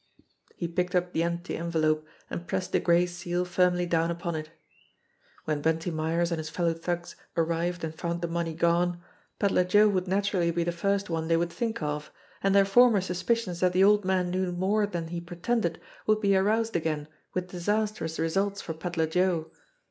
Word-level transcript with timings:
He 0.55 0.67
picked 0.67 0.95
up 0.95 1.13
the 1.13 1.21
empty 1.21 1.55
envelope 1.55 2.07
and 2.27 2.47
pressed 2.47 2.71
the 2.71 2.79
gray 2.79 3.05
seal 3.05 3.45
firmly 3.45 3.85
down 3.85 4.09
upon 4.09 4.33
it. 4.33 4.49
When 5.45 5.61
Bunty 5.61 5.91
Myers 5.91 6.31
and 6.31 6.39
his 6.39 6.49
fellow 6.49 6.73
thugs 6.73 7.15
arrived 7.37 7.83
and 7.83 7.93
found 7.93 8.23
the 8.23 8.27
money 8.27 8.55
gone, 8.55 8.99
Pedler 9.37 9.63
Joe 9.63 9.87
would 9.89 10.07
naturally 10.07 10.49
be 10.49 10.63
the 10.63 10.71
first 10.71 11.11
one 11.11 11.27
they 11.27 11.37
would 11.37 11.53
think 11.53 11.83
of, 11.83 12.11
and 12.41 12.55
their 12.55 12.65
former 12.65 12.99
suspicions 12.99 13.59
that 13.59 13.73
the 13.73 13.83
old 13.83 14.03
man 14.03 14.31
knew 14.31 14.51
more 14.51 14.87
than 14.87 15.09
he 15.09 15.21
pretended 15.21 15.79
would 16.07 16.19
be 16.19 16.35
aroused 16.35 16.75
again 16.75 17.07
with 17.35 17.49
disastrous 17.51 18.17
results 18.17 18.59
for 18.59 18.73
Pedler 18.73 19.05
Joe. 19.05 19.51